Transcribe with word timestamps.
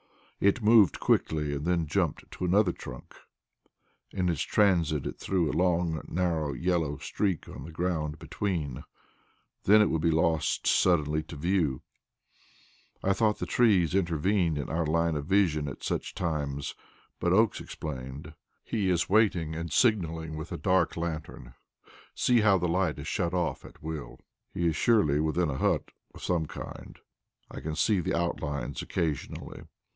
It 0.39 0.63
moved 0.63 0.99
quickly, 0.99 1.53
and 1.53 1.63
then 1.67 1.85
jumped 1.85 2.31
to 2.31 2.45
another 2.45 2.71
trunk; 2.71 3.13
in 4.09 4.27
its 4.27 4.41
transit 4.41 5.05
it 5.05 5.19
threw 5.19 5.47
a 5.47 5.53
long, 5.53 6.01
narrow 6.07 6.53
yellow 6.53 6.97
streak 6.97 7.47
on 7.47 7.63
the 7.63 7.71
ground 7.71 8.17
between. 8.17 8.83
Then 9.65 9.79
it 9.83 9.91
would 9.91 10.01
be 10.01 10.09
lost 10.09 10.65
suddenly 10.65 11.21
to 11.21 11.35
our 11.35 11.41
view. 11.43 11.83
I 13.03 13.13
thought 13.13 13.37
the 13.37 13.45
trees 13.45 13.93
intervened 13.93 14.57
in 14.57 14.67
our 14.71 14.87
line 14.87 15.15
of 15.15 15.27
vision 15.27 15.67
at 15.67 15.83
such 15.83 16.15
times, 16.15 16.73
but 17.19 17.31
Oakes 17.31 17.61
explained: 17.61 18.33
"He 18.63 18.89
is 18.89 19.07
waiting 19.07 19.53
and 19.53 19.71
signalling 19.71 20.35
with 20.35 20.51
a 20.51 20.57
dark 20.57 20.97
lantern; 20.97 21.53
see 22.15 22.41
how 22.41 22.57
the 22.57 22.67
light 22.67 22.97
is 22.97 23.07
shut 23.07 23.35
off 23.35 23.63
at 23.63 23.83
will. 23.83 24.19
He 24.51 24.65
is 24.65 24.75
surely 24.75 25.19
within 25.19 25.51
a 25.51 25.59
hut 25.59 25.91
of 26.15 26.23
some 26.23 26.47
kind; 26.47 26.97
I 27.51 27.59
can 27.59 27.75
see 27.75 27.99
the 27.99 28.17
outlines 28.17 28.81
occasionally." 28.81 29.61